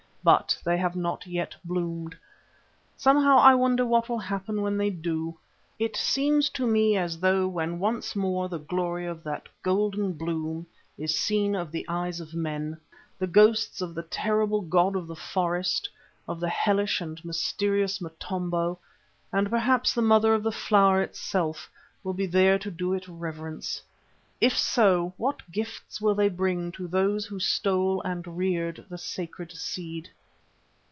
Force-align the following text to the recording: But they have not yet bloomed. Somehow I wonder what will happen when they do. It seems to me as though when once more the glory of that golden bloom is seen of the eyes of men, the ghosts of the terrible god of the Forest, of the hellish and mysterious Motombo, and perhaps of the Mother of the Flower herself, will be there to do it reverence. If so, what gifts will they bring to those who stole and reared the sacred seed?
But 0.23 0.55
they 0.63 0.77
have 0.77 0.95
not 0.95 1.25
yet 1.25 1.55
bloomed. 1.65 2.15
Somehow 2.95 3.39
I 3.39 3.55
wonder 3.55 3.83
what 3.83 4.07
will 4.07 4.19
happen 4.19 4.61
when 4.61 4.77
they 4.77 4.91
do. 4.91 5.39
It 5.79 5.95
seems 5.95 6.47
to 6.51 6.67
me 6.67 6.95
as 6.95 7.19
though 7.19 7.47
when 7.47 7.79
once 7.79 8.15
more 8.15 8.47
the 8.47 8.59
glory 8.59 9.07
of 9.07 9.23
that 9.23 9.49
golden 9.63 10.13
bloom 10.13 10.67
is 10.95 11.17
seen 11.17 11.55
of 11.55 11.71
the 11.71 11.85
eyes 11.89 12.19
of 12.19 12.35
men, 12.35 12.77
the 13.17 13.25
ghosts 13.25 13.81
of 13.81 13.95
the 13.95 14.03
terrible 14.03 14.61
god 14.61 14.95
of 14.95 15.07
the 15.07 15.15
Forest, 15.15 15.89
of 16.27 16.39
the 16.39 16.49
hellish 16.49 17.01
and 17.01 17.25
mysterious 17.25 17.99
Motombo, 17.99 18.77
and 19.33 19.49
perhaps 19.49 19.89
of 19.89 19.95
the 19.95 20.01
Mother 20.07 20.35
of 20.35 20.43
the 20.43 20.51
Flower 20.51 20.99
herself, 21.07 21.67
will 22.03 22.13
be 22.13 22.27
there 22.27 22.59
to 22.59 22.69
do 22.69 22.93
it 22.93 23.07
reverence. 23.07 23.81
If 24.39 24.57
so, 24.57 25.13
what 25.17 25.43
gifts 25.51 26.01
will 26.01 26.15
they 26.15 26.27
bring 26.27 26.71
to 26.71 26.87
those 26.87 27.27
who 27.27 27.39
stole 27.39 28.01
and 28.01 28.25
reared 28.25 28.83
the 28.89 28.97
sacred 28.97 29.51
seed? 29.51 30.09